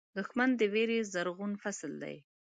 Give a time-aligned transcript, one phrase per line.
[0.17, 2.15] دښمن د وېرې زرغون فصل دی